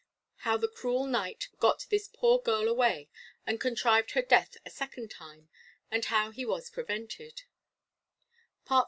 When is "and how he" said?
5.91-6.43